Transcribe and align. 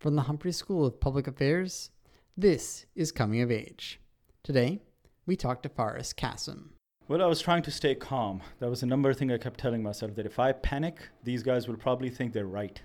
From 0.00 0.16
the 0.16 0.22
Humphrey 0.22 0.52
School 0.52 0.86
of 0.86 0.98
Public 0.98 1.26
Affairs, 1.26 1.90
this 2.34 2.86
is 2.94 3.12
Coming 3.12 3.42
of 3.42 3.50
Age. 3.50 4.00
Today, 4.42 4.80
we 5.26 5.36
talk 5.36 5.62
to 5.62 5.68
Faris 5.68 6.14
Kasim. 6.14 6.70
Well, 7.06 7.20
I 7.20 7.26
was 7.26 7.42
trying 7.42 7.60
to 7.64 7.70
stay 7.70 7.94
calm. 7.94 8.40
That 8.60 8.70
was 8.70 8.82
a 8.82 8.86
number 8.86 9.12
thing 9.12 9.30
I 9.30 9.36
kept 9.36 9.60
telling 9.60 9.82
myself 9.82 10.14
that 10.14 10.24
if 10.24 10.38
I 10.38 10.52
panic, 10.52 11.10
these 11.22 11.42
guys 11.42 11.68
will 11.68 11.76
probably 11.76 12.08
think 12.08 12.32
they're 12.32 12.46
right. 12.46 12.80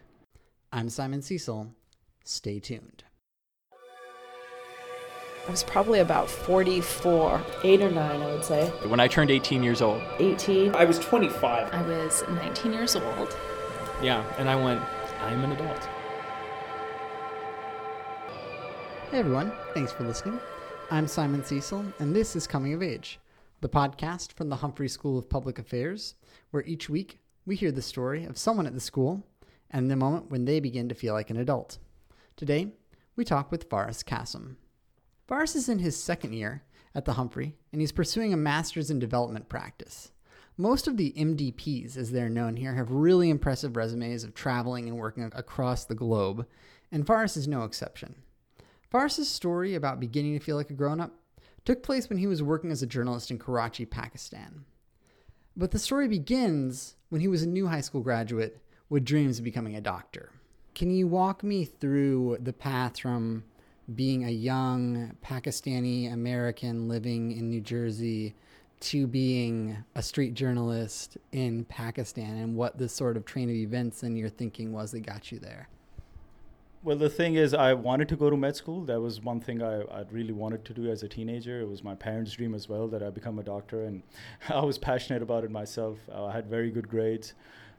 I'm 0.74 0.90
Simon 0.90 1.22
Cecil. 1.22 1.74
Stay 2.26 2.60
tuned. 2.60 3.06
I 5.48 5.52
was 5.52 5.64
probably 5.64 6.00
about 6.00 6.30
44, 6.30 7.42
8 7.64 7.82
or 7.82 7.92
9, 7.92 8.22
I 8.22 8.26
would 8.26 8.44
say. 8.44 8.68
When 8.90 9.00
I 9.00 9.08
turned 9.08 9.32
18 9.32 9.64
years 9.64 9.82
old. 9.82 10.04
18. 10.20 10.76
I 10.76 10.84
was 10.84 11.00
25. 11.00 11.74
I 11.74 11.82
was 11.84 12.26
19 12.28 12.74
years 12.74 12.98
old. 12.98 13.38
Yeah, 14.04 14.22
and 14.38 14.50
I 14.50 14.62
went, 14.62 14.82
I'm 15.22 15.42
an 15.46 15.54
adult. 15.54 15.88
Hey 19.16 19.22
everyone, 19.22 19.54
thanks 19.74 19.94
for 19.94 20.04
listening. 20.04 20.42
I'm 20.92 21.08
Simon 21.08 21.42
Cecil, 21.42 21.86
and 22.00 22.14
this 22.14 22.36
is 22.36 22.46
Coming 22.46 22.74
of 22.74 22.84
Age, 22.84 23.18
the 23.62 23.70
podcast 23.70 24.34
from 24.34 24.50
the 24.50 24.58
Humphrey 24.58 24.90
School 24.90 25.18
of 25.18 25.30
Public 25.30 25.58
Affairs, 25.58 26.16
where 26.52 26.66
each 26.66 26.90
week 26.90 27.20
we 27.46 27.56
hear 27.56 27.72
the 27.72 27.82
story 27.82 28.26
of 28.26 28.38
someone 28.38 28.68
at 28.68 28.74
the 28.74 28.82
school 28.82 29.26
and 29.72 29.90
the 29.90 29.96
moment 29.96 30.30
when 30.32 30.44
they 30.44 30.60
begin 30.60 30.90
to 30.90 30.96
feel 30.96 31.14
like 31.14 31.30
an 31.30 31.38
adult. 31.38 31.78
Today, 32.36 32.74
we 33.16 33.24
talk 33.24 33.54
with 33.54 33.70
Faris 33.70 34.04
Kasim. 34.04 34.58
Faris 35.30 35.56
is 35.56 35.70
in 35.70 35.80
his 35.80 35.96
second 35.96 36.34
year 36.34 36.64
at 36.94 37.06
the 37.06 37.14
Humphrey, 37.14 37.56
and 37.72 37.80
he's 37.80 37.94
pursuing 37.94 38.34
a 38.34 38.38
master's 38.38 38.92
in 38.92 39.00
development 39.00 39.48
practice. 39.48 40.12
Most 40.58 40.90
of 40.90 40.98
the 40.98 41.14
MDPs, 41.14 41.96
as 41.96 42.12
they're 42.12 42.28
known 42.28 42.58
here, 42.58 42.76
have 42.76 42.92
really 42.92 43.30
impressive 43.30 43.78
resumes 43.78 44.26
of 44.26 44.34
traveling 44.34 44.90
and 44.90 44.98
working 44.98 45.24
across 45.34 45.86
the 45.86 45.96
globe, 45.96 46.46
and 46.92 47.08
Faris 47.08 47.38
is 47.38 47.48
no 47.48 47.64
exception. 47.64 48.16
Faris's 48.96 49.30
story 49.30 49.76
about 49.76 50.00
beginning 50.00 50.40
to 50.40 50.40
feel 50.40 50.56
like 50.56 50.70
a 50.70 50.74
grown 50.74 51.02
up 51.02 51.12
took 51.66 51.84
place 51.84 52.08
when 52.08 52.18
he 52.18 52.28
was 52.28 52.42
working 52.42 52.72
as 52.72 52.82
a 52.82 52.88
journalist 52.88 53.30
in 53.30 53.38
Karachi, 53.38 53.86
Pakistan. 53.86 54.64
But 55.58 55.72
the 55.72 55.80
story 55.80 56.08
begins 56.08 56.96
when 57.10 57.20
he 57.20 57.28
was 57.28 57.44
a 57.44 57.48
new 57.48 57.68
high 57.68 57.82
school 57.82 58.00
graduate 58.00 58.62
with 58.88 59.04
dreams 59.04 59.38
of 59.38 59.44
becoming 59.44 59.76
a 59.76 59.82
doctor. 59.82 60.32
Can 60.76 60.92
you 60.92 61.10
walk 61.10 61.44
me 61.44 61.66
through 61.66 62.38
the 62.40 62.54
path 62.54 62.98
from 62.98 63.44
being 63.96 64.24
a 64.24 64.30
young 64.30 65.18
Pakistani 65.22 66.14
American 66.14 66.88
living 66.88 67.34
in 67.34 67.50
New 67.50 67.60
Jersey 67.60 68.34
to 68.80 69.08
being 69.08 69.76
a 69.96 70.02
street 70.02 70.36
journalist 70.36 71.18
in 71.34 71.66
Pakistan 71.66 72.38
and 72.38 72.56
what 72.56 72.78
the 72.78 72.88
sort 72.88 73.18
of 73.18 73.26
train 73.26 73.50
of 73.50 73.56
events 73.56 74.04
in 74.04 74.16
your 74.16 74.30
thinking 74.30 74.72
was 74.72 74.92
that 74.92 75.02
got 75.02 75.34
you 75.34 75.40
there? 75.40 75.68
Well, 76.86 76.98
the 76.98 77.10
thing 77.10 77.34
is, 77.34 77.56
I 77.56 77.74
wanted 77.74 78.08
to 78.10 78.16
go 78.16 78.30
to 78.30 78.38
med 78.38 78.56
school. 78.56 78.86
That 78.86 79.02
was 79.02 79.20
one 79.20 79.40
thing 79.40 79.64
I, 79.64 79.82
I 79.86 80.04
really 80.12 80.34
wanted 80.34 80.64
to 80.66 80.74
do 80.76 80.88
as 80.92 81.02
a 81.02 81.08
teenager. 81.08 81.60
It 81.60 81.68
was 81.68 81.84
my 81.84 81.96
parents' 81.96 82.34
dream 82.34 82.54
as 82.54 82.70
well 82.70 82.88
that 82.90 83.02
I 83.02 83.10
become 83.10 83.40
a 83.40 83.44
doctor, 83.44 83.86
and 83.86 84.04
I 84.50 84.64
was 84.64 84.78
passionate 84.78 85.24
about 85.24 85.44
it 85.44 85.50
myself. 85.50 85.98
Uh, 86.14 86.26
I 86.26 86.32
had 86.32 86.46
very 86.46 86.70
good 86.70 86.88
grades. 86.88 87.34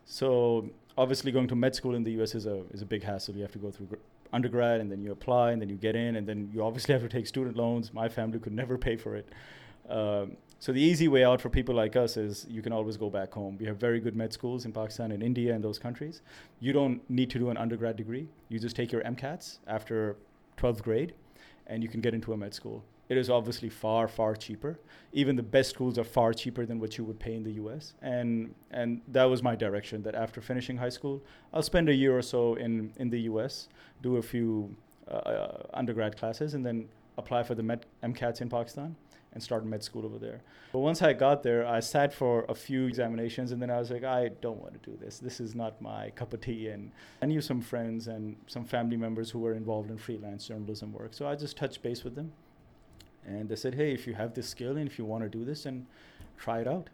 So, 0.07 0.71
obviously, 0.99 1.31
going 1.31 1.47
to 1.47 1.55
med 1.55 1.77
school 1.77 1.95
in 1.95 2.03
the 2.03 2.21
US 2.21 2.35
is 2.35 2.47
a, 2.47 2.65
is 2.73 2.83
a 2.83 2.85
big 2.85 3.05
hassle. 3.05 3.37
You 3.37 3.43
have 3.43 3.53
to 3.53 3.61
go 3.61 3.71
through 3.71 3.87
gr- 3.87 4.03
undergrad, 4.33 4.81
and 4.81 4.91
then 4.91 5.01
you 5.01 5.13
apply, 5.13 5.53
and 5.53 5.63
then 5.63 5.69
you 5.69 5.77
get 5.77 5.95
in, 5.95 6.17
and 6.17 6.27
then 6.27 6.51
you 6.53 6.65
obviously 6.65 6.93
have 6.99 7.03
to 7.03 7.09
take 7.09 7.29
student 7.29 7.57
loans. 7.57 7.95
My 7.95 8.09
family 8.09 8.41
could 8.41 8.55
never 8.55 8.77
pay 8.77 8.97
for 8.97 9.15
it. 9.15 9.29
Um, 9.89 10.37
so 10.59 10.73
the 10.73 10.81
easy 10.81 11.07
way 11.07 11.23
out 11.23 11.41
for 11.41 11.51
people 11.51 11.75
like 11.75 11.97
us 11.97 12.17
is 12.17 12.47
you 12.49 12.63
can 12.63 12.73
always 12.73 12.97
go 12.97 13.11
back 13.11 13.33
home. 13.33 13.57
We 13.59 13.67
have 13.67 13.77
very 13.77 14.01
good 14.01 14.17
med 14.17 14.33
schools 14.33 14.65
in 14.65 14.73
Pakistan 14.73 15.13
and 15.13 15.23
India 15.23 15.55
and 15.55 15.63
those 15.63 15.79
countries. 15.79 16.23
You 16.61 16.73
don't 16.73 17.09
need 17.11 17.31
to 17.31 17.39
do 17.39 17.51
an 17.51 17.57
undergrad 17.57 17.97
degree. 17.97 18.29
You 18.49 18.59
just 18.59 18.75
take 18.75 18.91
your 18.91 19.03
MCATs 19.03 19.59
after 19.67 20.17
12th 20.57 20.83
grade 20.83 21.15
and 21.67 21.83
you 21.83 21.89
can 21.89 22.01
get 22.01 22.15
into 22.15 22.33
a 22.33 22.37
med 22.37 22.55
school. 22.55 22.83
It 23.09 23.19
is 23.19 23.29
obviously 23.31 23.69
far, 23.69 24.09
far 24.09 24.35
cheaper. 24.35 24.81
Even 25.13 25.37
the 25.37 25.43
best 25.43 25.71
schools 25.71 25.99
are 25.99 26.05
far 26.05 26.33
cheaper 26.33 26.65
than 26.65 26.81
what 26.81 26.99
you 26.99 27.05
would 27.05 27.21
pay 27.21 27.35
in 27.35 27.45
the 27.45 27.53
US. 27.65 27.95
And, 28.01 28.55
and 28.71 29.03
that 29.09 29.25
was 29.25 29.43
my 29.43 29.55
direction 29.55 30.03
that 30.05 30.15
after 30.15 30.41
finishing 30.41 30.77
high 30.77 30.89
school, 30.89 31.23
I'll 31.53 31.63
spend 31.63 31.89
a 31.89 31.95
year 31.95 32.17
or 32.17 32.23
so 32.23 32.55
in, 32.55 32.93
in 32.97 33.11
the 33.11 33.21
US, 33.33 33.69
do 34.03 34.17
a 34.17 34.23
few 34.23 34.75
uh, 35.09 35.15
uh, 35.15 35.63
undergrad 35.75 36.17
classes, 36.17 36.55
and 36.55 36.65
then 36.65 36.89
apply 37.19 37.43
for 37.43 37.55
the 37.55 37.63
med- 37.63 37.87
MCATs 38.03 38.41
in 38.41 38.49
Pakistan 38.49 38.97
and 39.37 39.43
start 39.43 39.67
med 39.67 39.83
school 39.83 40.07
over 40.07 40.19
there. 40.19 40.41
But 40.73 40.79
once 40.79 41.03
I 41.03 41.13
got 41.13 41.43
there, 41.43 41.67
I 41.67 41.81
sat 41.81 42.15
for 42.15 42.47
a 42.49 42.55
few 42.55 42.87
examinations 42.87 43.53
and 43.53 43.61
then 43.61 43.71
I 43.71 43.79
was 43.79 43.91
like, 43.91 44.03
I 44.03 44.29
don't 44.41 44.59
want 44.63 44.83
to 44.83 44.91
do 44.91 44.97
this. 44.97 45.19
This 45.19 45.41
is 45.41 45.55
not 45.55 45.79
my 45.83 46.09
cup 46.17 46.33
of 46.33 46.41
tea. 46.41 46.69
And 46.69 46.91
I 47.21 47.27
knew 47.27 47.43
some 47.43 47.61
friends 47.61 48.09
and 48.09 48.37
some 48.47 48.65
family 48.65 48.97
members 48.97 49.31
who 49.31 49.41
were 49.41 49.53
involved 49.53 49.91
in 49.91 49.99
freelance 49.99 50.49
journalism 50.49 50.91
work. 50.91 51.13
So 51.13 51.29
I 51.29 51.37
just 51.37 51.55
touched 51.55 51.83
base 51.83 52.03
with 52.03 52.15
them. 52.15 52.33
And 53.27 53.47
they 53.51 53.57
said, 53.57 53.75
hey, 53.75 53.93
if 53.93 54.07
you 54.07 54.15
have 54.15 54.33
this 54.33 54.49
skill 54.49 54.79
and 54.79 54.89
if 54.89 54.99
you 54.99 55.05
want 55.05 55.23
to 55.23 55.29
do 55.29 55.45
this, 55.45 55.65
then 55.65 55.87
try 56.39 56.61
it 56.61 56.67
out. 56.67 56.89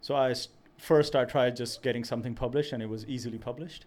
So 0.00 0.16
I 0.16 0.34
first 0.76 1.14
I 1.14 1.24
tried 1.24 1.54
just 1.54 1.84
getting 1.84 2.02
something 2.02 2.34
published 2.34 2.72
and 2.72 2.82
it 2.82 2.88
was 2.88 3.06
easily 3.06 3.38
published. 3.38 3.86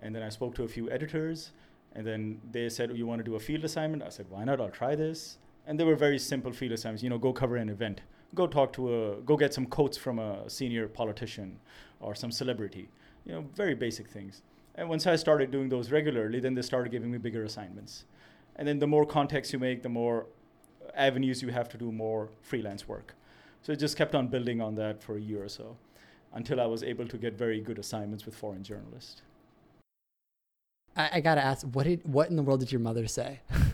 And 0.00 0.12
then 0.12 0.24
I 0.24 0.28
spoke 0.28 0.56
to 0.56 0.64
a 0.64 0.68
few 0.68 0.90
editors 0.90 1.52
and 1.92 2.04
then 2.04 2.40
they 2.50 2.68
said, 2.68 2.96
you 2.96 3.06
want 3.06 3.20
to 3.20 3.24
do 3.24 3.36
a 3.36 3.40
field 3.40 3.62
assignment? 3.62 4.02
I 4.02 4.08
said, 4.08 4.26
why 4.28 4.42
not? 4.42 4.60
I'll 4.60 4.70
try 4.70 4.96
this 4.96 5.38
and 5.68 5.78
they 5.78 5.84
were 5.84 5.94
very 5.94 6.18
simple 6.18 6.50
field 6.50 6.72
assignments. 6.72 7.02
You 7.02 7.10
know, 7.10 7.18
go 7.18 7.32
cover 7.32 7.56
an 7.56 7.68
event, 7.68 8.00
go 8.34 8.46
talk 8.46 8.72
to 8.72 8.82
a, 8.94 9.16
go 9.20 9.36
get 9.36 9.52
some 9.52 9.66
quotes 9.66 9.98
from 9.98 10.18
a 10.18 10.48
senior 10.48 10.88
politician 10.88 11.60
or 12.00 12.14
some 12.14 12.32
celebrity. 12.32 12.88
You 13.26 13.32
know, 13.32 13.44
very 13.54 13.74
basic 13.74 14.08
things. 14.08 14.42
And 14.76 14.88
once 14.88 15.06
I 15.06 15.14
started 15.16 15.50
doing 15.50 15.68
those 15.68 15.92
regularly, 15.92 16.40
then 16.40 16.54
they 16.54 16.62
started 16.62 16.90
giving 16.90 17.10
me 17.10 17.18
bigger 17.18 17.44
assignments. 17.44 18.06
And 18.56 18.66
then 18.66 18.78
the 18.78 18.86
more 18.86 19.04
context 19.04 19.52
you 19.52 19.58
make, 19.58 19.82
the 19.82 19.90
more 19.90 20.26
avenues 20.94 21.42
you 21.42 21.48
have 21.50 21.68
to 21.68 21.76
do 21.76 21.92
more 21.92 22.30
freelance 22.40 22.88
work. 22.88 23.14
So 23.60 23.72
it 23.72 23.78
just 23.78 23.96
kept 23.96 24.14
on 24.14 24.28
building 24.28 24.62
on 24.62 24.74
that 24.76 25.02
for 25.02 25.18
a 25.18 25.20
year 25.20 25.44
or 25.44 25.48
so 25.50 25.76
until 26.32 26.62
I 26.62 26.66
was 26.66 26.82
able 26.82 27.06
to 27.06 27.18
get 27.18 27.34
very 27.34 27.60
good 27.60 27.78
assignments 27.78 28.24
with 28.24 28.34
foreign 28.34 28.62
journalists. 28.62 29.20
I, 30.96 31.10
I 31.14 31.20
gotta 31.20 31.44
ask, 31.44 31.66
what 31.66 31.84
did 31.84 32.00
what 32.06 32.30
in 32.30 32.36
the 32.36 32.42
world 32.42 32.60
did 32.60 32.72
your 32.72 32.80
mother 32.80 33.06
say? 33.06 33.40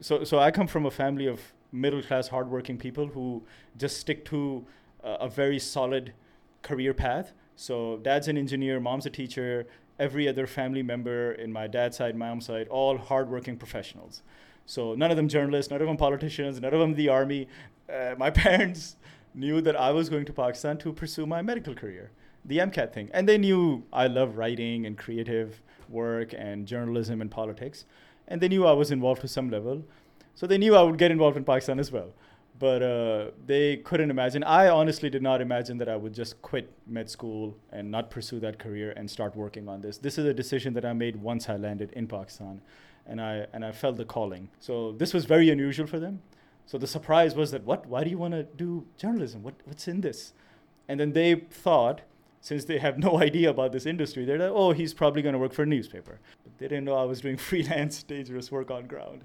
so 0.00 0.24
so 0.24 0.38
I 0.38 0.50
come 0.50 0.66
from 0.66 0.86
a 0.86 0.90
family 0.90 1.26
of 1.26 1.40
middle 1.72 2.02
class, 2.02 2.28
hardworking 2.28 2.78
people 2.78 3.06
who 3.08 3.42
just 3.76 3.98
stick 3.98 4.24
to 4.26 4.64
uh, 5.04 5.18
a 5.20 5.28
very 5.28 5.58
solid 5.58 6.12
career 6.62 6.94
path. 6.94 7.32
So 7.56 7.98
dad's 7.98 8.28
an 8.28 8.38
engineer, 8.38 8.80
mom's 8.80 9.06
a 9.06 9.10
teacher. 9.10 9.66
Every 9.98 10.28
other 10.28 10.46
family 10.46 10.82
member 10.82 11.32
in 11.32 11.52
my 11.52 11.66
dad's 11.66 11.96
side, 11.96 12.16
my 12.16 12.28
mom's 12.28 12.46
side, 12.46 12.68
all 12.68 12.96
hardworking 12.96 13.56
professionals. 13.56 14.22
So 14.64 14.94
none 14.94 15.10
of 15.10 15.16
them 15.16 15.28
journalists, 15.28 15.70
none 15.70 15.80
of 15.80 15.88
them 15.88 15.96
politicians, 15.96 16.60
none 16.60 16.72
of 16.72 16.78
them 16.78 16.94
the 16.94 17.08
army. 17.08 17.48
Uh, 17.92 18.14
my 18.16 18.30
parents 18.44 18.96
knew 19.34 19.60
that 19.60 19.76
I 19.76 19.90
was 19.90 20.08
going 20.08 20.24
to 20.26 20.32
Pakistan 20.32 20.78
to 20.78 20.92
pursue 20.92 21.26
my 21.26 21.42
medical 21.42 21.74
career, 21.74 22.10
the 22.44 22.58
MCAT 22.58 22.92
thing, 22.92 23.10
and 23.12 23.28
they 23.28 23.38
knew 23.38 23.84
I 23.92 24.06
love 24.06 24.36
writing 24.36 24.86
and 24.86 24.96
creative 24.96 25.60
work 25.88 26.32
and 26.36 26.66
journalism 26.66 27.20
and 27.20 27.30
politics 27.30 27.86
and 28.28 28.40
they 28.40 28.48
knew 28.48 28.66
I 28.66 28.72
was 28.72 28.90
involved 28.90 29.22
to 29.22 29.28
some 29.28 29.50
level. 29.50 29.82
So 30.34 30.46
they 30.46 30.58
knew 30.58 30.76
I 30.76 30.82
would 30.82 30.98
get 30.98 31.10
involved 31.10 31.36
in 31.36 31.44
Pakistan 31.44 31.80
as 31.80 31.90
well. 31.90 32.12
But 32.58 32.82
uh, 32.82 33.30
they 33.46 33.78
couldn't 33.78 34.10
imagine. 34.10 34.44
I 34.44 34.68
honestly 34.68 35.08
did 35.10 35.22
not 35.22 35.40
imagine 35.40 35.78
that 35.78 35.88
I 35.88 35.96
would 35.96 36.12
just 36.12 36.40
quit 36.42 36.72
med 36.86 37.08
school 37.08 37.56
and 37.72 37.90
not 37.90 38.10
pursue 38.10 38.40
that 38.40 38.58
career 38.58 38.92
and 38.96 39.10
start 39.10 39.36
working 39.36 39.68
on 39.68 39.80
this. 39.80 39.98
This 39.98 40.18
is 40.18 40.24
a 40.24 40.34
decision 40.34 40.74
that 40.74 40.84
I 40.84 40.92
made 40.92 41.16
once 41.16 41.48
I 41.48 41.56
landed 41.56 41.92
in 41.92 42.08
Pakistan, 42.08 42.60
and 43.06 43.20
I 43.20 43.46
and 43.52 43.64
I 43.64 43.70
felt 43.70 43.96
the 43.96 44.04
calling. 44.04 44.48
So 44.58 44.92
this 44.92 45.14
was 45.14 45.24
very 45.24 45.50
unusual 45.50 45.86
for 45.86 46.00
them. 46.00 46.20
So 46.66 46.78
the 46.78 46.88
surprise 46.88 47.36
was 47.36 47.52
that 47.52 47.62
what? 47.64 47.86
Why 47.86 48.02
do 48.02 48.10
you 48.10 48.18
want 48.18 48.34
to 48.34 48.42
do 48.42 48.86
journalism? 48.96 49.44
What 49.44 49.54
what's 49.64 49.86
in 49.86 50.00
this? 50.00 50.32
And 50.88 50.98
then 50.98 51.12
they 51.12 51.36
thought 51.36 52.00
since 52.40 52.64
they 52.64 52.78
have 52.78 52.98
no 52.98 53.20
idea 53.28 53.50
about 53.50 53.72
this 53.72 53.86
industry, 53.86 54.24
they're 54.24 54.38
like, 54.38 54.50
oh, 54.52 54.72
he's 54.72 54.94
probably 54.94 55.22
going 55.22 55.32
to 55.32 55.38
work 55.38 55.52
for 55.52 55.62
a 55.62 55.66
newspaper. 55.66 56.18
They 56.58 56.68
didn't 56.68 56.84
know 56.84 56.96
I 56.96 57.04
was 57.04 57.20
doing 57.20 57.36
freelance, 57.38 58.02
dangerous 58.02 58.50
work 58.50 58.70
on 58.70 58.86
ground. 58.86 59.24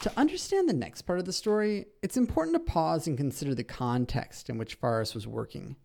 To 0.00 0.12
understand 0.18 0.68
the 0.68 0.74
next 0.74 1.02
part 1.02 1.18
of 1.18 1.24
the 1.24 1.32
story, 1.32 1.86
it's 2.02 2.16
important 2.16 2.54
to 2.54 2.72
pause 2.72 3.06
and 3.06 3.16
consider 3.16 3.54
the 3.54 3.64
context 3.64 4.50
in 4.50 4.58
which 4.58 4.74
Faris 4.74 5.14
was 5.14 5.26
working. 5.26 5.76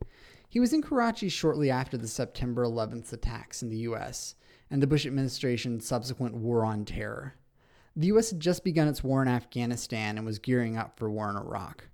He 0.49 0.59
was 0.59 0.73
in 0.73 0.81
Karachi 0.81 1.29
shortly 1.29 1.69
after 1.69 1.95
the 1.95 2.07
September 2.07 2.63
11th 2.65 3.13
attacks 3.13 3.61
in 3.61 3.69
the 3.69 3.77
US 3.77 4.35
and 4.71 4.81
the 4.81 4.87
Bush 4.87 5.05
administration's 5.05 5.85
subsequent 5.85 6.35
war 6.35 6.65
on 6.65 6.85
terror. 6.85 7.35
The 7.95 8.07
US 8.07 8.31
had 8.31 8.39
just 8.39 8.63
begun 8.63 8.87
its 8.87 9.03
war 9.03 9.21
in 9.21 9.27
Afghanistan 9.27 10.17
and 10.17 10.25
was 10.25 10.39
gearing 10.39 10.75
up 10.75 10.97
for 10.97 11.09
war 11.09 11.29
in 11.29 11.35
Iraq. 11.35 11.87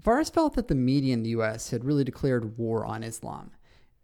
Faris 0.00 0.30
felt 0.30 0.54
that 0.54 0.68
the 0.68 0.76
media 0.76 1.12
in 1.12 1.24
the 1.24 1.30
US 1.30 1.70
had 1.70 1.84
really 1.84 2.04
declared 2.04 2.56
war 2.56 2.86
on 2.86 3.02
Islam. 3.02 3.50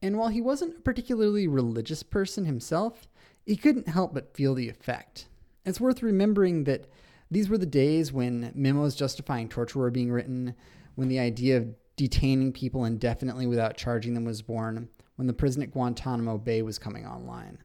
And 0.05 0.19
while 0.19 0.29
he 0.29 0.43
wasn't 0.43 0.77
a 0.77 0.83
particularly 0.83 1.49
religious 1.49 2.03
person 2.03 2.45
himself, 2.45 3.09
he 3.47 3.57
couldn't 3.57 3.89
help 3.89 4.13
but 4.13 4.37
feel 4.37 4.55
the 4.55 4.69
effect. 4.69 5.29
It's 5.65 5.81
worth 5.81 6.03
remembering 6.03 6.65
that 6.65 6.85
these 7.31 7.49
were 7.49 7.57
the 7.57 7.65
days 7.65 8.13
when 8.13 8.53
memos 8.55 8.95
justifying 8.95 9.49
torture 9.49 9.79
were 9.79 9.91
being 9.91 10.13
written, 10.13 10.57
when 10.95 11.09
the 11.09 11.19
idea 11.19 11.57
of 11.57 11.75
detaining 11.97 12.53
people 12.53 12.85
indefinitely 12.85 13.47
without 13.47 13.79
charging 13.79 14.13
them 14.13 14.27
was 14.27 14.43
born, 14.43 14.91
when 15.17 15.27
the 15.27 15.33
prison 15.33 15.63
at 15.63 15.71
Guantanamo 15.71 16.37
Bay 16.37 16.61
was 16.61 16.79
coming 16.79 17.07
online. 17.07 17.57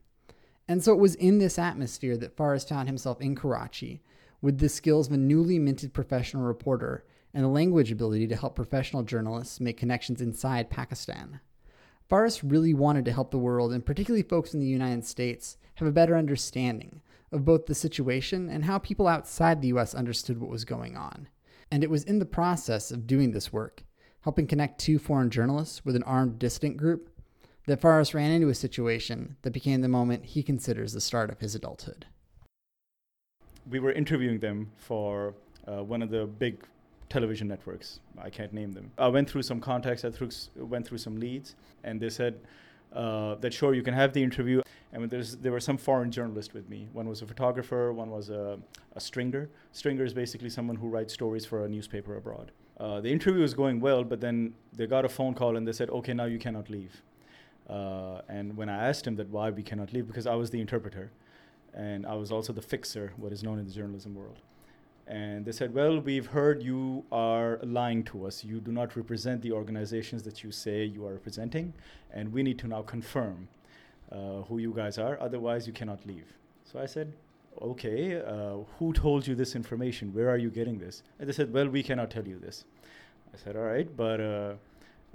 And 0.66 0.82
so 0.82 0.94
it 0.94 1.00
was 1.00 1.16
in 1.16 1.40
this 1.40 1.60
atmosphere 1.60 2.16
that 2.16 2.38
Faris 2.38 2.64
found 2.64 2.88
himself 2.88 3.20
in 3.20 3.36
Karachi 3.36 4.02
with 4.42 4.60
the 4.60 4.70
skills 4.70 5.08
of 5.08 5.14
a 5.14 5.18
newly 5.18 5.60
minted 5.60 5.94
professional 5.94 6.44
reporter 6.44 7.04
and 7.34 7.44
the 7.44 7.50
language 7.50 7.92
ability 7.92 8.28
to 8.28 8.38
help 8.38 8.56
professional 8.56 9.04
journalists 9.04 9.60
make 9.60 9.76
connections 9.76 10.22
inside 10.22 10.70
Pakistan. 10.70 11.42
Faris 12.10 12.44
really 12.44 12.74
wanted 12.74 13.06
to 13.06 13.14
help 13.14 13.30
the 13.30 13.38
world, 13.38 13.72
and 13.72 13.86
particularly 13.86 14.24
folks 14.24 14.56
in 14.56 14.60
the 14.60 14.66
United 14.66 15.06
States, 15.06 15.58
have 15.76 15.88
a 15.88 15.92
better 15.92 16.18
understanding 16.18 17.02
of 17.32 17.46
both 17.46 17.68
the 17.68 17.76
situation 17.76 18.50
and 18.50 18.66
how 18.66 18.80
people 18.80 19.08
outside 19.08 19.62
the 19.62 19.68
US 19.70 19.94
understood 19.94 20.40
what 20.40 20.50
was 20.50 20.66
going 20.66 20.98
on. 20.98 21.28
And 21.72 21.84
it 21.84 21.90
was 21.90 22.04
in 22.04 22.18
the 22.18 22.26
process 22.26 22.90
of 22.90 23.06
doing 23.06 23.32
this 23.32 23.54
work, 23.54 23.84
helping 24.22 24.48
connect 24.48 24.80
two 24.80 24.98
foreign 24.98 25.30
journalists 25.30 25.86
with 25.86 25.96
an 25.96 26.02
armed 26.04 26.40
dissident 26.40 26.78
group, 26.78 27.10
that 27.68 27.80
Faris 27.80 28.16
ran 28.16 28.32
into 28.32 28.50
a 28.50 28.56
situation 28.56 29.36
that 29.44 29.54
became 29.54 29.82
the 29.82 29.88
moment 29.88 30.26
he 30.26 30.42
considers 30.42 30.94
the 30.94 31.02
start 31.02 31.30
of 31.30 31.40
his 31.40 31.54
adulthood. 31.54 32.08
We 33.70 33.80
were 33.80 33.92
interviewing 33.92 34.40
them 34.40 34.72
for 34.78 35.36
uh, 35.68 35.84
one 35.84 36.02
of 36.02 36.10
the 36.10 36.26
big 36.26 36.64
television 37.10 37.48
networks. 37.48 38.00
I 38.18 38.30
can't 38.30 38.54
name 38.54 38.72
them. 38.72 38.92
I 38.98 39.08
went 39.08 39.30
through 39.30 39.44
some 39.44 39.60
contacts, 39.60 40.06
I 40.06 40.12
through, 40.12 40.30
went 40.56 40.88
through 40.88 41.00
some 41.00 41.20
leads, 41.20 41.56
and 41.84 42.00
they 42.00 42.10
said 42.10 42.40
uh, 42.94 43.36
that 43.36 43.54
sure, 43.54 43.74
you 43.74 43.84
can 43.84 43.94
have 43.94 44.14
the 44.14 44.24
interview. 44.24 44.62
And 44.92 45.10
there 45.12 45.52
were 45.52 45.60
some 45.60 45.78
foreign 45.78 46.12
journalists 46.12 46.54
with 46.54 46.68
me. 46.68 46.88
One 46.94 47.08
was 47.08 47.22
a 47.22 47.28
photographer, 47.28 47.94
one 47.94 48.10
was 48.10 48.32
a, 48.32 48.58
a 48.96 49.00
stringer. 49.00 49.50
Stringer 49.72 50.04
is 50.04 50.16
basically 50.16 50.50
someone 50.50 50.76
who 50.76 50.88
writes 50.90 51.14
stories 51.14 51.46
for 51.46 51.64
a 51.66 51.70
newspaper 51.70 52.16
abroad. 52.16 52.52
Uh, 52.80 53.00
the 53.00 53.12
interview 53.12 53.42
was 53.42 53.54
going 53.54 53.80
well, 53.80 54.04
but 54.04 54.20
then 54.20 54.54
they 54.74 54.88
got 54.88 55.06
a 55.06 55.10
phone 55.10 55.36
call 55.36 55.58
and 55.58 55.68
they 55.68 55.74
said, 55.74 55.92
okay, 55.92 56.14
now 56.14 56.26
you 56.26 56.40
cannot 56.40 56.72
leave. 56.72 57.04
Uh, 57.70 58.22
and 58.28 58.58
when 58.58 58.68
I 58.68 58.88
asked 58.88 59.06
him 59.06 59.16
that 59.18 59.30
why 59.30 59.52
we 59.52 59.62
cannot 59.62 59.94
leave, 59.94 60.08
because 60.08 60.26
I 60.26 60.34
was 60.34 60.50
the 60.50 60.60
interpreter 60.60 61.12
and 61.76 62.08
I 62.08 62.16
was 62.16 62.32
also 62.32 62.52
the 62.52 62.62
fixer, 62.64 63.14
what 63.18 63.32
is 63.32 63.44
known 63.44 63.60
in 63.60 63.66
the 63.66 63.72
journalism 63.72 64.16
world. 64.16 64.40
And 65.10 65.44
they 65.44 65.52
said, 65.52 65.74
Well, 65.74 66.00
we've 66.00 66.28
heard 66.28 66.62
you 66.62 67.04
are 67.12 67.60
lying 67.64 68.04
to 68.06 68.28
us. 68.28 68.44
You 68.44 68.62
do 68.62 68.72
not 68.72 68.96
represent 68.96 69.42
the 69.42 69.52
organizations 69.52 70.22
that 70.24 70.44
you 70.44 70.52
say 70.52 70.86
you 70.86 71.04
are 71.08 71.14
representing, 71.14 71.74
and 72.14 72.32
we 72.32 72.44
need 72.44 72.60
to 72.60 72.68
now 72.68 72.84
confirm 72.84 73.48
uh, 74.12 74.44
who 74.48 74.60
you 74.60 74.72
guys 74.72 75.00
are. 75.00 75.20
Otherwise, 75.20 75.66
you 75.66 75.74
cannot 75.74 76.06
leave. 76.06 76.28
So 76.64 76.80
I 76.80 76.86
said, 76.86 77.12
Okay, 77.60 78.22
uh, 78.22 78.58
who 78.78 78.94
told 78.94 79.26
you 79.26 79.34
this 79.34 79.56
information? 79.56 80.14
Where 80.14 80.30
are 80.30 80.38
you 80.38 80.52
getting 80.52 80.78
this? 80.78 81.02
And 81.18 81.28
they 81.28 81.34
said, 81.34 81.52
Well, 81.52 81.68
we 81.68 81.82
cannot 81.82 82.12
tell 82.12 82.28
you 82.28 82.38
this. 82.38 82.66
I 83.34 83.38
said, 83.38 83.56
All 83.56 83.64
right, 83.64 83.90
but 83.98 84.22
uh, 84.22 84.54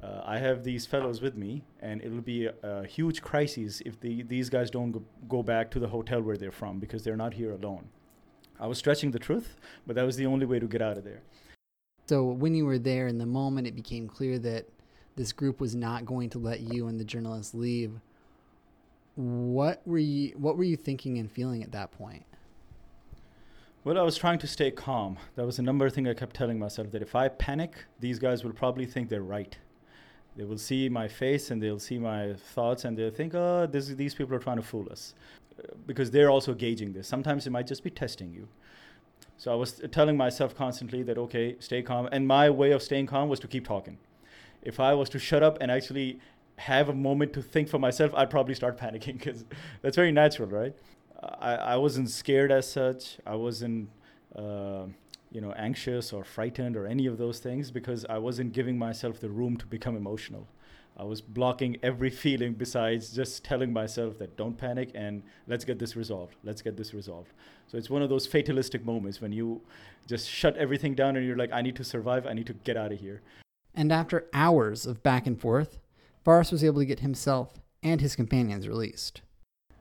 uh 0.03 0.23
I 0.25 0.39
have 0.39 0.65
these 0.65 0.87
fellows 0.87 1.23
with 1.23 1.37
me, 1.37 1.63
and 1.81 2.03
it'll 2.03 2.21
be 2.21 2.47
a, 2.47 2.55
a 2.65 2.85
huge 2.85 3.23
crisis 3.23 3.81
if 3.87 4.01
the, 4.01 4.25
these 4.25 4.51
guys 4.51 4.73
don't 4.73 4.91
go, 4.91 5.03
go 5.29 5.45
back 5.45 5.71
to 5.71 5.79
the 5.79 5.87
hotel 5.87 6.21
where 6.21 6.37
they're 6.37 6.59
from 6.63 6.81
because 6.81 7.05
they're 7.05 7.23
not 7.25 7.35
here 7.35 7.53
alone. 7.53 7.87
I 8.59 8.67
was 8.67 8.79
stretching 8.79 9.11
the 9.11 9.19
truth, 9.19 9.57
but 9.87 9.97
that 9.97 10.05
was 10.05 10.17
the 10.17 10.27
only 10.27 10.47
way 10.47 10.59
to 10.59 10.67
get 10.67 10.83
out 10.83 10.97
of 10.97 11.05
there. 11.05 11.23
So 12.07 12.25
when 12.25 12.55
you 12.55 12.67
were 12.67 12.79
there 12.79 13.09
in 13.09 13.19
the 13.19 13.27
moment, 13.27 13.67
it 13.67 13.75
became 13.75 14.09
clear 14.09 14.39
that 14.41 14.67
this 15.17 15.33
group 15.33 15.61
was 15.61 15.75
not 15.75 16.05
going 16.05 16.31
to 16.31 16.39
let 16.39 16.61
you 16.61 16.87
and 16.89 17.01
the 17.01 17.05
journalists 17.05 17.55
leave. 17.55 17.93
What 19.17 19.81
were 19.87 19.99
you 19.99 20.35
What 20.37 20.57
were 20.57 20.65
you 20.65 20.77
thinking 20.77 21.19
and 21.19 21.31
feeling 21.31 21.63
at 21.63 21.73
that 21.73 21.93
point? 21.93 22.25
Well, 23.85 23.99
I 23.99 24.03
was 24.03 24.17
trying 24.17 24.39
to 24.39 24.47
stay 24.47 24.71
calm. 24.71 25.19
That 25.37 25.45
was 25.45 25.57
the 25.57 25.63
number 25.63 25.89
thing 25.91 26.09
I 26.09 26.15
kept 26.15 26.35
telling 26.35 26.59
myself 26.59 26.91
that 26.93 27.03
if 27.03 27.15
I 27.15 27.29
panic, 27.29 27.85
these 28.01 28.19
guys 28.19 28.43
will 28.43 28.53
probably 28.53 28.87
think 28.87 29.09
they're 29.09 29.23
right. 29.23 29.57
They 30.37 30.45
will 30.45 30.59
see 30.59 30.89
my 30.89 31.07
face 31.07 31.51
and 31.51 31.63
they'll 31.63 31.79
see 31.79 31.99
my 31.99 32.35
thoughts 32.35 32.85
and 32.85 32.97
they'll 32.99 33.11
think, 33.11 33.35
oh, 33.35 33.67
this, 33.71 33.89
these 33.89 34.15
people 34.15 34.35
are 34.35 34.41
trying 34.41 34.57
to 34.57 34.63
fool 34.63 34.89
us 34.91 35.15
because 35.87 36.11
they're 36.11 36.31
also 36.31 36.55
gauging 36.55 36.93
this. 36.93 37.07
Sometimes 37.07 37.47
it 37.47 37.51
might 37.51 37.67
just 37.67 37.85
be 37.85 37.91
testing 37.91 38.33
you. 38.33 38.49
So 39.37 39.53
I 39.53 39.55
was 39.55 39.81
telling 39.91 40.17
myself 40.17 40.55
constantly 40.55 41.03
that, 41.05 41.19
okay, 41.19 41.57
stay 41.59 41.83
calm. 41.83 42.09
And 42.13 42.27
my 42.27 42.51
way 42.51 42.73
of 42.73 42.83
staying 42.83 43.07
calm 43.07 43.29
was 43.29 43.41
to 43.41 43.49
keep 43.49 43.67
talking. 43.67 43.99
If 44.63 44.81
I 44.81 44.95
was 44.95 45.09
to 45.11 45.19
shut 45.19 45.43
up 45.43 45.59
and 45.61 45.71
actually 45.71 46.21
have 46.57 46.89
a 46.89 46.95
moment 46.95 47.33
to 47.35 47.43
think 47.43 47.69
for 47.69 47.79
myself, 47.79 48.13
I'd 48.15 48.31
probably 48.31 48.55
start 48.55 48.79
panicking 48.85 49.19
because 49.19 49.45
that's 49.83 49.97
very 49.97 50.13
natural, 50.13 50.49
right? 50.49 50.75
I, 51.23 51.55
I 51.55 51.77
wasn't 51.77 52.11
scared 52.11 52.53
as 52.53 52.71
such. 52.71 53.19
I 53.27 53.35
wasn't, 53.35 53.89
uh, 54.37 54.87
you 55.35 55.41
know, 55.41 55.53
anxious 55.53 56.13
or 56.13 56.23
frightened 56.23 56.77
or 56.77 56.87
any 56.87 57.07
of 57.07 57.19
those 57.19 57.41
things 57.41 57.73
because 57.73 58.07
I 58.09 58.19
wasn't 58.19 58.53
giving 58.53 58.79
myself 58.79 59.19
the 59.19 59.29
room 59.29 59.57
to 59.57 59.67
become 59.67 59.97
emotional. 59.97 60.47
I 60.97 61.03
was 61.03 61.21
blocking 61.21 61.77
every 61.83 62.11
feeling 62.25 62.55
besides 62.55 63.11
just 63.11 63.45
telling 63.45 63.73
myself 63.73 64.17
that 64.19 64.37
don't 64.37 64.57
panic 64.57 64.93
and 64.95 65.25
let's 65.49 65.65
get 65.65 65.81
this 65.81 65.97
resolved. 65.97 66.37
Let's 66.45 66.63
get 66.63 66.77
this 66.77 66.95
resolved. 66.95 67.33
So 67.67 67.77
it's 67.77 67.91
one 67.91 68.01
of 68.01 68.11
those 68.11 68.29
fatalistic 68.29 68.87
moments 68.87 69.21
when 69.21 69.33
you 69.33 69.61
just 70.07 70.29
shut 70.29 70.57
everything 70.57 70.95
down 70.95 71.17
and 71.17 71.27
you're 71.27 71.37
like, 71.37 71.53
I 71.53 71.63
need 71.63 71.75
to 71.77 71.85
survive. 71.85 72.27
I 72.29 72.33
need 72.33 72.47
to 72.47 72.55
get 72.55 72.77
out 72.77 72.93
of 72.93 73.01
here. 73.01 73.21
And 73.75 73.91
after 73.91 74.27
hours 74.33 74.87
of 74.87 75.03
back 75.03 75.27
and 75.27 75.41
forth, 75.41 75.79
Faris 76.25 76.53
was 76.53 76.63
able 76.63 76.81
to 76.81 76.87
get 76.87 77.01
himself 77.01 77.55
and 77.83 78.01
his 78.01 78.15
companions 78.15 78.69
released. 78.69 79.21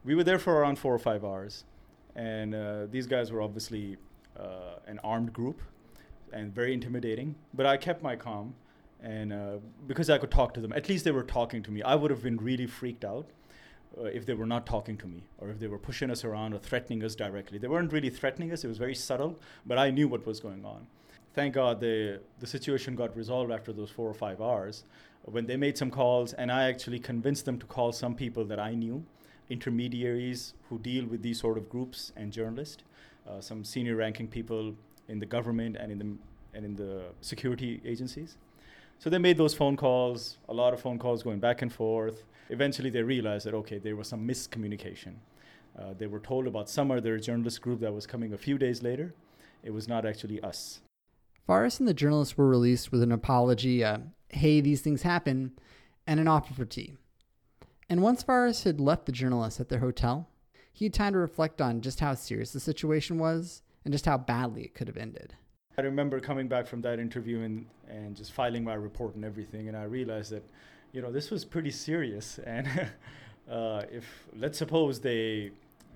We 0.03 0.15
were 0.15 0.23
there 0.23 0.39
for 0.39 0.55
around 0.55 0.79
four 0.79 0.95
or 0.95 0.99
five 0.99 1.23
hours. 1.23 1.63
And 2.15 2.55
uh, 2.55 2.87
these 2.89 3.05
guys 3.05 3.31
were 3.31 3.41
obviously 3.41 3.97
uh, 4.39 4.79
an 4.87 4.99
armed 5.03 5.33
group 5.33 5.61
and 6.31 6.53
very 6.53 6.73
intimidating. 6.73 7.35
But 7.53 7.65
I 7.65 7.77
kept 7.77 8.01
my 8.01 8.15
calm 8.15 8.55
and 9.03 9.33
uh, 9.33 9.57
because 9.85 10.09
I 10.09 10.17
could 10.17 10.31
talk 10.31 10.53
to 10.53 10.61
them, 10.61 10.71
at 10.71 10.87
least 10.87 11.03
they 11.03 11.11
were 11.11 11.23
talking 11.23 11.61
to 11.63 11.71
me. 11.71 11.83
I 11.83 11.93
would 11.93 12.09
have 12.09 12.23
been 12.23 12.37
really 12.37 12.65
freaked 12.65 13.03
out 13.03 13.27
uh, 13.99 14.05
if 14.05 14.25
they 14.25 14.33
were 14.33 14.45
not 14.45 14.65
talking 14.65 14.97
to 14.97 15.07
me, 15.07 15.23
or 15.39 15.49
if 15.49 15.59
they 15.59 15.67
were 15.67 15.77
pushing 15.77 16.09
us 16.09 16.23
around 16.23 16.53
or 16.53 16.57
threatening 16.57 17.03
us 17.03 17.13
directly. 17.13 17.57
They 17.57 17.67
weren't 17.67 17.91
really 17.91 18.09
threatening 18.09 18.53
us; 18.53 18.63
it 18.63 18.69
was 18.69 18.77
very 18.77 18.95
subtle, 18.95 19.37
but 19.65 19.77
I 19.77 19.91
knew 19.91 20.07
what 20.07 20.25
was 20.25 20.39
going 20.39 20.63
on. 20.63 20.87
Thank 21.33 21.53
God 21.53 21.81
the 21.81 22.21
the 22.39 22.47
situation 22.47 22.95
got 22.95 23.15
resolved 23.15 23.51
after 23.51 23.73
those 23.73 23.89
four 23.89 24.09
or 24.09 24.13
five 24.13 24.39
hours, 24.41 24.85
when 25.25 25.45
they 25.45 25.57
made 25.57 25.77
some 25.77 25.91
calls, 25.91 26.31
and 26.33 26.49
I 26.49 26.69
actually 26.69 26.99
convinced 26.99 27.43
them 27.43 27.59
to 27.59 27.65
call 27.65 27.91
some 27.91 28.15
people 28.15 28.45
that 28.45 28.59
I 28.59 28.73
knew, 28.73 29.03
intermediaries 29.49 30.53
who 30.69 30.79
deal 30.79 31.05
with 31.05 31.21
these 31.21 31.41
sort 31.41 31.57
of 31.57 31.69
groups 31.69 32.13
and 32.15 32.31
journalists, 32.31 32.83
some 33.39 33.63
senior 33.63 33.95
ranking 33.95 34.27
people 34.27 34.75
in 35.07 35.19
the 35.19 35.25
government 35.25 35.75
and 35.77 35.91
in 35.91 35.97
the 35.97 36.17
and 36.55 36.65
in 36.65 36.75
the 36.75 37.03
security 37.21 37.81
agencies 37.85 38.37
so 39.03 39.09
they 39.09 39.17
made 39.17 39.37
those 39.37 39.53
phone 39.53 39.75
calls, 39.75 40.37
a 40.47 40.53
lot 40.53 40.73
of 40.73 40.79
phone 40.79 40.97
calls 40.97 41.23
going 41.23 41.39
back 41.39 41.61
and 41.61 41.73
forth. 41.73 42.23
Eventually, 42.49 42.89
they 42.89 43.03
realized 43.03 43.45
that, 43.45 43.53
okay, 43.53 43.77
there 43.77 43.97
was 43.97 44.07
some 44.07 44.25
miscommunication. 44.25 45.15
Uh, 45.77 45.93
they 45.97 46.07
were 46.07 46.21
told 46.21 46.47
about 46.47 46.69
some 46.69 46.89
other 46.89 47.19
journalist 47.19 47.61
group 47.61 47.81
that 47.81 47.93
was 47.93 48.07
coming 48.07 48.31
a 48.31 48.37
few 48.37 48.57
days 48.57 48.81
later. 48.81 49.13
It 49.61 49.71
was 49.71 49.89
not 49.89 50.05
actually 50.05 50.41
us. 50.41 50.79
Faris 51.45 51.79
and 51.79 51.87
the 51.89 51.93
journalists 51.93 52.37
were 52.37 52.47
released 52.47 52.93
with 52.93 53.03
an 53.03 53.11
apology, 53.11 53.83
uh, 53.83 53.97
hey, 54.29 54.61
these 54.61 54.79
things 54.79 55.01
happen, 55.01 55.51
and 56.07 56.21
an 56.21 56.29
offer 56.29 56.53
for 56.53 56.63
tea. 56.63 56.93
And 57.89 58.01
once 58.01 58.23
Faris 58.23 58.63
had 58.63 58.79
left 58.79 59.05
the 59.05 59.11
journalists 59.11 59.59
at 59.59 59.67
their 59.67 59.79
hotel, 59.79 60.29
he 60.73 60.85
had 60.85 60.93
time 60.93 61.13
to 61.13 61.19
reflect 61.19 61.61
on 61.61 61.81
just 61.81 61.99
how 61.99 62.15
serious 62.15 62.51
the 62.51 62.59
situation 62.59 63.19
was 63.19 63.61
and 63.85 63.93
just 63.93 64.05
how 64.05 64.17
badly 64.17 64.63
it 64.63 64.73
could 64.73 64.87
have 64.87 64.97
ended. 64.97 65.35
I 65.77 65.81
remember 65.81 66.19
coming 66.19 66.47
back 66.47 66.67
from 66.67 66.81
that 66.81 66.99
interview 66.99 67.41
and, 67.41 67.65
and 67.87 68.15
just 68.15 68.31
filing 68.31 68.63
my 68.63 68.73
report 68.73 69.15
and 69.15 69.23
everything, 69.23 69.67
and 69.67 69.77
I 69.77 69.83
realized 69.83 70.31
that, 70.31 70.43
you 70.91 71.01
know, 71.01 71.11
this 71.11 71.31
was 71.31 71.45
pretty 71.45 71.71
serious. 71.71 72.39
And 72.45 72.67
uh, 73.49 73.83
if, 73.91 74.05
let's 74.35 74.57
suppose 74.57 74.99
they, 74.99 75.51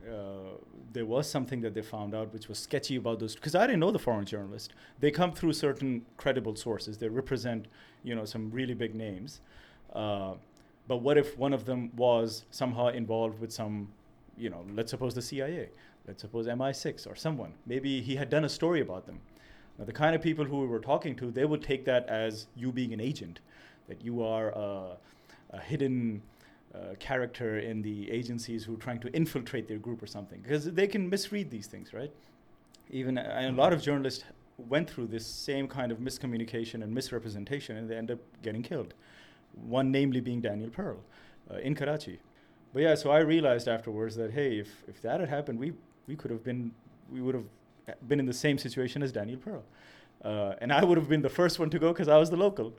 uh, 0.07 0.57
there 0.93 1.05
was 1.05 1.29
something 1.29 1.61
that 1.61 1.73
they 1.73 1.81
found 1.81 2.13
out 2.13 2.33
which 2.33 2.47
was 2.47 2.59
sketchy 2.59 2.97
about 2.97 3.19
those, 3.19 3.35
because 3.35 3.55
I 3.55 3.65
didn't 3.67 3.79
know 3.79 3.91
the 3.91 3.99
foreign 3.99 4.25
journalist. 4.25 4.73
They 4.99 5.11
come 5.11 5.31
through 5.31 5.53
certain 5.53 6.05
credible 6.17 6.55
sources. 6.55 6.97
They 6.97 7.07
represent, 7.07 7.67
you 8.03 8.15
know, 8.15 8.25
some 8.25 8.51
really 8.51 8.73
big 8.73 8.95
names. 8.95 9.41
Uh, 9.93 10.33
but 10.87 10.97
what 10.97 11.17
if 11.17 11.37
one 11.37 11.53
of 11.53 11.65
them 11.65 11.91
was 11.95 12.45
somehow 12.51 12.87
involved 12.87 13.39
with 13.39 13.51
some, 13.51 13.89
you 14.37 14.49
know, 14.49 14.65
let's 14.73 14.91
suppose 14.91 15.13
the 15.13 15.21
CIA, 15.21 15.69
let's 16.07 16.21
suppose 16.21 16.47
MI6 16.47 17.09
or 17.09 17.15
someone. 17.15 17.53
Maybe 17.65 18.01
he 18.01 18.15
had 18.15 18.29
done 18.29 18.45
a 18.45 18.49
story 18.49 18.81
about 18.81 19.05
them 19.05 19.19
now, 19.77 19.85
the 19.85 19.93
kind 19.93 20.15
of 20.15 20.21
people 20.21 20.45
who 20.45 20.59
we 20.59 20.67
were 20.67 20.79
talking 20.79 21.15
to, 21.17 21.31
they 21.31 21.45
would 21.45 21.61
take 21.61 21.85
that 21.85 22.07
as 22.09 22.47
you 22.55 22.71
being 22.71 22.93
an 22.93 22.99
agent, 22.99 23.39
that 23.87 24.03
you 24.03 24.23
are 24.23 24.49
a, 24.49 24.97
a 25.51 25.59
hidden 25.59 26.21
uh, 26.73 26.95
character 26.99 27.59
in 27.59 27.81
the 27.81 28.09
agencies 28.11 28.63
who 28.63 28.73
are 28.73 28.77
trying 28.77 28.99
to 28.99 29.13
infiltrate 29.13 29.67
their 29.67 29.77
group 29.77 30.01
or 30.01 30.07
something, 30.07 30.41
because 30.41 30.65
they 30.65 30.87
can 30.87 31.09
misread 31.09 31.51
these 31.51 31.67
things, 31.67 31.93
right? 31.93 32.11
Even 32.89 33.17
and 33.17 33.57
a 33.57 33.61
lot 33.61 33.73
of 33.73 33.81
journalists 33.81 34.23
went 34.57 34.89
through 34.89 35.07
this 35.07 35.25
same 35.25 35.67
kind 35.67 35.91
of 35.91 35.99
miscommunication 35.99 36.81
and 36.83 36.93
misrepresentation, 36.93 37.77
and 37.77 37.89
they 37.89 37.95
end 37.95 38.09
up 38.09 38.19
getting 38.41 38.63
killed. 38.63 38.93
One, 39.53 39.91
namely, 39.91 40.21
being 40.21 40.41
Daniel 40.41 40.69
Pearl 40.69 40.97
uh, 41.51 41.57
in 41.57 41.75
Karachi. 41.75 42.19
But 42.77 42.83
yeah, 42.83 42.93
so 42.93 43.09
I 43.09 43.21
realized 43.21 43.67
afterwards 43.67 44.15
that 44.17 44.33
hey, 44.33 44.59
if 44.59 44.83
if 44.87 45.01
that 45.01 45.19
had 45.19 45.29
happened, 45.29 45.57
we 45.57 45.73
we 46.05 46.15
could 46.15 46.29
have 46.29 46.43
been 46.43 46.71
we 47.11 47.21
would 47.21 47.33
have 47.33 48.07
been 48.07 48.19
in 48.19 48.27
the 48.27 48.33
same 48.33 48.59
situation 48.59 49.01
as 49.01 49.11
Daniel 49.11 49.39
Pearl. 49.39 49.63
Uh, 50.23 50.53
and 50.61 50.71
I 50.71 50.83
would 50.83 50.95
have 50.95 51.09
been 51.09 51.23
the 51.23 51.27
first 51.27 51.57
one 51.57 51.71
to 51.71 51.79
go 51.79 51.91
because 51.91 52.07
I 52.07 52.19
was 52.19 52.29
the 52.29 52.37
local. 52.37 52.75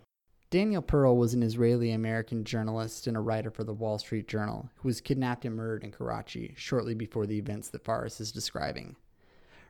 Daniel 0.50 0.82
Pearl 0.82 1.16
was 1.16 1.34
an 1.34 1.42
Israeli 1.42 1.90
American 1.90 2.44
journalist 2.44 3.08
and 3.08 3.16
a 3.16 3.20
writer 3.20 3.50
for 3.50 3.64
the 3.64 3.74
Wall 3.74 3.98
Street 3.98 4.28
Journal 4.28 4.70
who 4.76 4.86
was 4.86 5.00
kidnapped 5.00 5.44
and 5.44 5.56
murdered 5.56 5.82
in 5.82 5.90
Karachi 5.90 6.54
shortly 6.56 6.94
before 6.94 7.26
the 7.26 7.36
events 7.36 7.68
that 7.70 7.84
Faris 7.84 8.20
is 8.20 8.30
describing. 8.30 8.94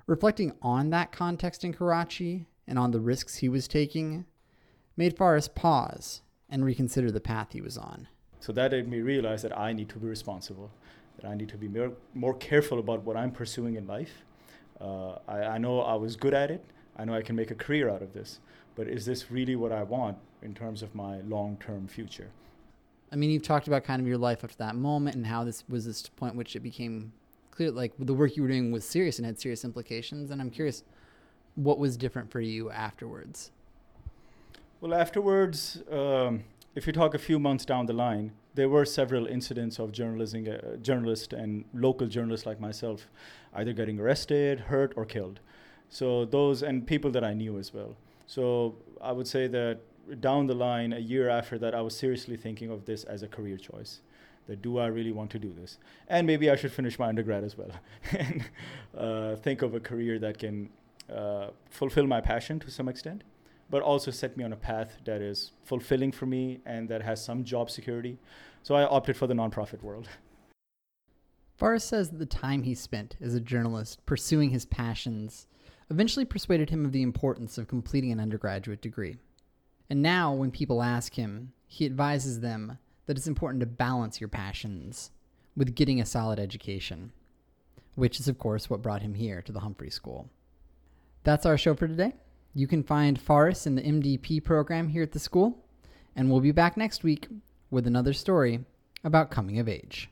Reflecting 0.07 0.53
on 0.61 0.91
that 0.91 1.11
context 1.11 1.65
in 1.65 1.73
Karachi 1.73 2.45
and 2.67 2.79
on 2.79 2.91
the 2.91 3.01
risks 3.01 3.37
he 3.37 3.49
was 3.49 3.67
taking 3.67 4.27
made 4.95 5.17
Faris 5.17 5.49
pause 5.49 6.21
and 6.51 6.67
reconsider 6.67 7.11
the 7.11 7.19
path 7.19 7.53
he 7.53 7.63
was 7.63 7.79
on. 7.79 8.09
So 8.41 8.53
that 8.53 8.73
made 8.73 8.89
me 8.89 9.01
realize 9.01 9.43
that 9.43 9.57
I 9.57 9.73
need 9.73 9.89
to 9.91 9.99
be 9.99 10.07
responsible, 10.07 10.71
that 11.21 11.29
I 11.29 11.35
need 11.35 11.49
to 11.51 11.57
be 11.57 11.69
more, 11.69 11.93
more 12.15 12.35
careful 12.35 12.79
about 12.79 13.03
what 13.03 13.17
I'm 13.17 13.31
pursuing 13.31 13.75
in 13.75 13.87
life. 13.87 14.25
Uh, 14.81 15.17
I, 15.27 15.39
I 15.43 15.59
know 15.59 15.81
I 15.81 15.95
was 15.95 16.17
good 16.17 16.35
at 16.35 16.51
it. 16.51 16.65
I 16.97 17.05
know 17.05 17.15
I 17.15 17.23
can 17.23 17.37
make 17.37 17.51
a 17.51 17.55
career 17.55 17.89
out 17.89 18.03
of 18.03 18.13
this. 18.13 18.41
But 18.75 18.89
is 18.89 19.05
this 19.05 19.31
really 19.31 19.57
what 19.57 19.73
I 19.73 19.83
want 19.83 20.19
in 20.43 20.55
terms 20.55 20.83
of 20.83 20.95
my 20.95 21.21
long 21.23 21.57
term 21.61 21.89
future? 21.89 22.31
I 23.11 23.17
mean, 23.17 23.31
you've 23.31 23.43
talked 23.43 23.67
about 23.67 23.85
kind 23.85 24.01
of 24.01 24.07
your 24.07 24.19
life 24.19 24.45
up 24.45 24.51
to 24.51 24.59
that 24.59 24.77
moment 24.77 25.17
and 25.17 25.27
how 25.27 25.43
this 25.43 25.65
was 25.69 25.85
this 25.85 26.09
point 26.09 26.37
which 26.37 26.55
it 26.55 26.61
became 26.61 27.13
clear, 27.51 27.71
like 27.71 27.93
the 27.99 28.15
work 28.15 28.37
you 28.37 28.43
were 28.43 28.49
doing 28.49 28.71
was 28.71 28.85
serious 28.85 29.19
and 29.19 29.27
had 29.27 29.41
serious 29.41 29.65
implications. 29.65 30.31
And 30.31 30.41
I'm 30.41 30.51
curious, 30.51 30.85
what 31.57 31.79
was 31.79 31.97
different 31.97 32.31
for 32.31 32.41
you 32.41 32.71
afterwards? 32.71 33.51
Well, 34.81 34.95
afterwards, 34.95 35.83
um, 35.91 36.45
if 36.79 36.87
you 36.87 36.93
talk 36.93 37.13
a 37.13 37.19
few 37.19 37.41
months 37.41 37.65
down 37.65 37.87
the 37.87 37.93
line, 37.93 38.31
there 38.55 38.69
were 38.69 38.85
several 38.85 39.27
incidents 39.27 39.81
of 39.81 39.91
journalism, 39.91 40.47
uh, 40.47 40.77
journalists 40.77 41.33
and 41.33 41.65
local 41.75 42.07
journalists 42.07 42.47
like 42.47 42.61
myself, 42.61 43.09
either 43.53 43.73
getting 43.73 43.99
arrested, 43.99 44.61
hurt, 44.73 44.93
or 44.95 45.05
killed. 45.05 45.41
So 45.89 46.25
those 46.25 46.63
and 46.63 46.87
people 46.87 47.11
that 47.11 47.25
I 47.25 47.35
knew 47.35 47.59
as 47.59 47.75
well. 47.75 47.97
So 48.29 48.77
I 49.01 49.11
would 49.11 49.27
say 49.27 49.49
that 49.49 49.81
down 50.21 50.47
the 50.47 50.55
line, 50.55 50.93
a 50.93 51.01
year 51.01 51.29
after 51.29 51.59
that, 51.59 51.75
I 51.75 51.81
was 51.81 51.97
seriously 51.97 52.37
thinking 52.37 52.71
of 52.71 52.85
this 52.85 53.03
as 53.03 53.25
a 53.25 53.29
career 53.29 53.57
choice. 53.57 54.01
That 54.47 54.63
do 54.63 54.79
I 54.79 54.87
really 54.87 55.13
want 55.13 55.31
to 55.33 55.41
do 55.41 55.53
this? 55.53 55.79
And 56.07 56.29
maybe 56.29 56.49
I 56.49 56.55
should 56.55 56.73
finish 56.73 56.97
my 56.97 57.09
undergrad 57.09 57.43
as 57.43 57.59
well, 57.59 57.73
and 58.13 58.45
uh, 58.97 59.35
think 59.37 59.63
of 59.63 59.75
a 59.75 59.81
career 59.81 60.21
that 60.21 60.39
can 60.39 60.71
uh, 61.13 61.49
fulfill 61.71 62.07
my 62.07 62.21
passion 62.21 62.61
to 62.61 62.71
some 62.71 62.89
extent, 62.89 63.25
but 63.71 63.83
also 63.83 64.11
set 64.11 64.37
me 64.37 64.45
on 64.45 64.53
a 64.53 64.57
path 64.57 64.99
that 65.05 65.21
is 65.21 65.53
fulfilling 65.65 66.13
for 66.13 66.27
me 66.27 66.61
and 66.65 66.89
that 66.89 67.03
has 67.03 67.23
some 67.23 67.45
job 67.45 67.71
security. 67.71 68.19
So 68.63 68.75
I 68.75 68.85
opted 68.85 69.17
for 69.17 69.27
the 69.27 69.35
nonprofit 69.35 69.83
world. 69.83 70.09
Faris 71.57 71.85
says 71.85 72.11
that 72.11 72.19
the 72.19 72.27
time 72.27 72.63
he 72.63 72.75
spent 72.75 73.17
as 73.21 73.35
a 73.35 73.41
journalist 73.41 74.05
pursuing 74.07 74.51
his 74.51 74.65
passions 74.65 75.47
eventually 75.91 76.25
persuaded 76.25 76.71
him 76.71 76.85
of 76.85 76.93
the 76.93 77.03
importance 77.03 77.59
of 77.59 77.67
completing 77.67 78.13
an 78.13 78.21
undergraduate 78.21 78.81
degree. 78.81 79.17
And 79.91 80.03
now, 80.03 80.33
when 80.33 80.51
people 80.51 80.83
ask 80.83 81.15
him, 81.15 81.53
he 81.67 81.87
advises 81.87 82.41
them 82.41 82.79
that 83.07 83.17
it's 83.17 83.27
important 83.27 83.61
to 83.61 83.67
balance 83.67 84.21
your 84.21 84.29
passions 84.29 85.11
with 85.57 85.75
getting 85.75 86.01
a 86.01 86.07
solid 86.07 86.39
education, 86.39 87.11
which 87.95 88.21
is, 88.21 88.29
of 88.29 88.39
course, 88.39 88.69
what 88.69 88.83
brought 88.83 89.03
him 89.03 89.15
here 89.15 89.43
to 89.43 89.51
the 89.51 89.61
Humphrey 89.61 89.91
School. 89.91 90.29
That's 91.25 91.47
our 91.47 91.59
show 91.59 91.75
for 91.75 91.89
today. 91.89 92.15
You 92.55 92.67
can 92.67 92.83
find 92.83 93.21
Faris 93.21 93.67
in 93.67 93.75
the 93.75 93.83
MDP 93.83 94.43
program 94.43 94.89
here 94.89 95.03
at 95.03 95.13
the 95.13 95.19
school, 95.19 95.65
and 96.17 96.31
we'll 96.31 96.41
be 96.41 96.53
back 96.53 96.77
next 96.77 97.05
week 97.05 97.29
with 97.71 97.87
another 97.87 98.13
story 98.13 98.65
about 99.05 99.31
coming 99.31 99.59
of 99.59 99.69
age. 99.69 100.11